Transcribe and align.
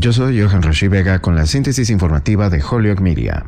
Yo 0.00 0.12
soy 0.12 0.40
Johan 0.40 0.62
Rashi 0.62 0.86
Vega 0.86 1.18
con 1.18 1.34
la 1.34 1.44
síntesis 1.44 1.90
informativa 1.90 2.48
de 2.50 2.62
Holyoke 2.62 3.00
Media. 3.00 3.46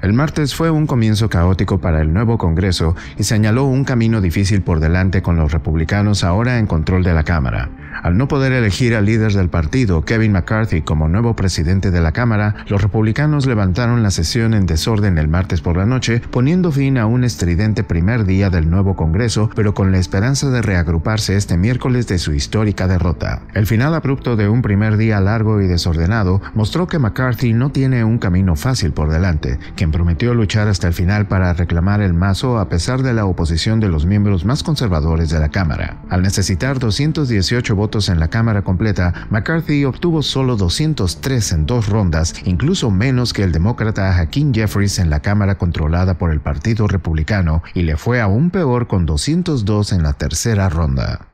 El 0.00 0.12
martes 0.12 0.54
fue 0.54 0.70
un 0.70 0.86
comienzo 0.86 1.28
caótico 1.28 1.80
para 1.80 2.00
el 2.00 2.12
nuevo 2.12 2.38
Congreso 2.38 2.94
y 3.18 3.24
señaló 3.24 3.64
un 3.64 3.82
camino 3.82 4.20
difícil 4.20 4.62
por 4.62 4.78
delante 4.78 5.20
con 5.20 5.34
los 5.36 5.50
republicanos 5.50 6.22
ahora 6.22 6.60
en 6.60 6.68
control 6.68 7.02
de 7.02 7.14
la 7.14 7.24
Cámara. 7.24 7.68
Al 8.02 8.16
no 8.16 8.26
poder 8.26 8.52
elegir 8.52 8.96
al 8.96 9.04
líder 9.04 9.32
del 9.32 9.48
partido, 9.48 10.04
Kevin 10.04 10.32
McCarthy, 10.32 10.82
como 10.82 11.08
nuevo 11.08 11.36
presidente 11.36 11.92
de 11.92 12.00
la 12.00 12.10
Cámara, 12.10 12.56
los 12.66 12.82
republicanos 12.82 13.46
levantaron 13.46 14.02
la 14.02 14.10
sesión 14.10 14.54
en 14.54 14.66
desorden 14.66 15.18
el 15.18 15.28
martes 15.28 15.60
por 15.60 15.76
la 15.76 15.86
noche, 15.86 16.20
poniendo 16.32 16.72
fin 16.72 16.98
a 16.98 17.06
un 17.06 17.22
estridente 17.22 17.84
primer 17.84 18.24
día 18.24 18.50
del 18.50 18.68
nuevo 18.68 18.96
Congreso, 18.96 19.50
pero 19.54 19.72
con 19.72 19.92
la 19.92 19.98
esperanza 19.98 20.50
de 20.50 20.62
reagruparse 20.62 21.36
este 21.36 21.56
miércoles 21.56 22.08
de 22.08 22.18
su 22.18 22.32
histórica 22.32 22.88
derrota. 22.88 23.42
El 23.54 23.68
final 23.68 23.94
abrupto 23.94 24.34
de 24.34 24.48
un 24.48 24.62
primer 24.62 24.96
día 24.96 25.20
largo 25.20 25.60
y 25.60 25.68
desordenado 25.68 26.42
mostró 26.54 26.88
que 26.88 26.98
McCarthy 26.98 27.52
no 27.52 27.70
tiene 27.70 28.02
un 28.02 28.18
camino 28.18 28.56
fácil 28.56 28.90
por 28.90 29.10
delante, 29.10 29.60
que 29.76 29.86
prometió 29.86 30.34
luchar 30.34 30.66
hasta 30.66 30.88
el 30.88 30.94
final 30.94 31.28
para 31.28 31.52
reclamar 31.52 32.00
el 32.00 32.14
mazo 32.14 32.58
a 32.58 32.68
pesar 32.68 33.02
de 33.02 33.12
la 33.12 33.26
oposición 33.26 33.78
de 33.78 33.88
los 33.88 34.06
miembros 34.06 34.44
más 34.44 34.64
conservadores 34.64 35.30
de 35.30 35.38
la 35.38 35.50
Cámara. 35.50 35.98
Al 36.08 36.22
necesitar 36.22 36.80
218 36.80 37.76
votos 37.76 37.91
en 37.92 38.18
la 38.18 38.28
Cámara 38.28 38.62
completa, 38.62 39.26
McCarthy 39.28 39.84
obtuvo 39.84 40.22
solo 40.22 40.56
203 40.56 41.52
en 41.52 41.66
dos 41.66 41.88
rondas, 41.88 42.34
incluso 42.44 42.90
menos 42.90 43.32
que 43.32 43.42
el 43.42 43.52
demócrata 43.52 44.18
Hakeem 44.18 44.54
Jeffries 44.54 44.98
en 44.98 45.10
la 45.10 45.20
Cámara 45.20 45.58
controlada 45.58 46.16
por 46.16 46.32
el 46.32 46.40
Partido 46.40 46.88
Republicano, 46.88 47.62
y 47.74 47.82
le 47.82 47.96
fue 47.96 48.20
aún 48.20 48.50
peor 48.50 48.86
con 48.86 49.04
202 49.04 49.92
en 49.92 50.02
la 50.02 50.14
tercera 50.14 50.68
ronda. 50.70 51.31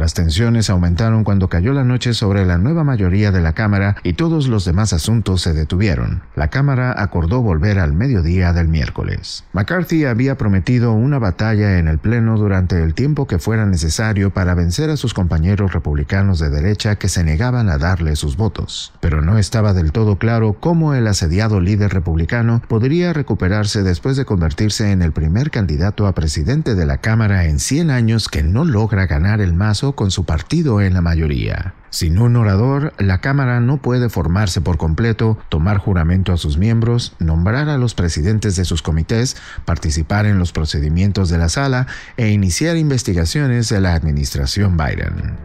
Las 0.00 0.14
tensiones 0.14 0.70
aumentaron 0.70 1.24
cuando 1.24 1.50
cayó 1.50 1.74
la 1.74 1.84
noche 1.84 2.14
sobre 2.14 2.46
la 2.46 2.56
nueva 2.56 2.84
mayoría 2.84 3.32
de 3.32 3.42
la 3.42 3.52
Cámara 3.52 3.96
y 4.02 4.14
todos 4.14 4.48
los 4.48 4.64
demás 4.64 4.94
asuntos 4.94 5.42
se 5.42 5.52
detuvieron. 5.52 6.22
La 6.34 6.48
Cámara 6.48 6.94
acordó 6.96 7.42
volver 7.42 7.78
al 7.78 7.92
mediodía 7.92 8.54
del 8.54 8.66
miércoles. 8.66 9.44
McCarthy 9.52 10.06
había 10.06 10.38
prometido 10.38 10.92
una 10.92 11.18
batalla 11.18 11.78
en 11.78 11.86
el 11.86 11.98
Pleno 11.98 12.38
durante 12.38 12.82
el 12.82 12.94
tiempo 12.94 13.26
que 13.26 13.38
fuera 13.38 13.66
necesario 13.66 14.30
para 14.30 14.54
vencer 14.54 14.88
a 14.88 14.96
sus 14.96 15.12
compañeros 15.12 15.74
republicanos 15.74 16.38
de 16.38 16.48
derecha 16.48 16.96
que 16.96 17.10
se 17.10 17.22
negaban 17.22 17.68
a 17.68 17.76
darle 17.76 18.16
sus 18.16 18.38
votos. 18.38 18.94
Pero 19.00 19.20
no 19.20 19.36
estaba 19.36 19.74
del 19.74 19.92
todo 19.92 20.16
claro 20.16 20.56
cómo 20.58 20.94
el 20.94 21.08
asediado 21.08 21.60
líder 21.60 21.92
republicano 21.92 22.62
podría 22.68 23.12
recuperarse 23.12 23.82
después 23.82 24.16
de 24.16 24.24
convertirse 24.24 24.92
en 24.92 25.02
el 25.02 25.12
primer 25.12 25.50
candidato 25.50 26.06
a 26.06 26.14
presidente 26.14 26.74
de 26.74 26.86
la 26.86 26.96
Cámara 26.96 27.44
en 27.44 27.58
100 27.58 27.90
años 27.90 28.28
que 28.28 28.42
no 28.42 28.64
logra 28.64 29.06
ganar 29.06 29.42
el 29.42 29.52
con 29.92 30.10
su 30.10 30.24
partido 30.24 30.80
en 30.80 30.94
la 30.94 31.00
mayoría. 31.00 31.74
Sin 31.90 32.18
un 32.18 32.36
orador, 32.36 32.92
la 32.98 33.20
Cámara 33.20 33.60
no 33.60 33.78
puede 33.78 34.08
formarse 34.08 34.60
por 34.60 34.78
completo, 34.78 35.38
tomar 35.48 35.78
juramento 35.78 36.32
a 36.32 36.36
sus 36.36 36.56
miembros, 36.56 37.14
nombrar 37.18 37.68
a 37.68 37.78
los 37.78 37.94
presidentes 37.94 38.54
de 38.54 38.64
sus 38.64 38.80
comités, 38.80 39.36
participar 39.64 40.26
en 40.26 40.38
los 40.38 40.52
procedimientos 40.52 41.28
de 41.28 41.38
la 41.38 41.48
sala 41.48 41.88
e 42.16 42.30
iniciar 42.30 42.76
investigaciones 42.76 43.68
de 43.68 43.80
la 43.80 43.94
administración 43.94 44.76
Biden. 44.76 45.36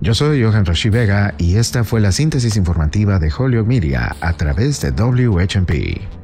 Yo 0.00 0.14
soy 0.14 0.42
Johan 0.42 0.66
Rashi 0.66 0.90
Vega 0.90 1.34
y 1.38 1.56
esta 1.56 1.84
fue 1.84 2.00
la 2.00 2.12
síntesis 2.12 2.56
informativa 2.56 3.18
de 3.18 3.32
Holyoke 3.36 3.68
Media 3.68 4.16
a 4.20 4.32
través 4.34 4.80
de 4.80 4.90
WHMP. 4.90 6.23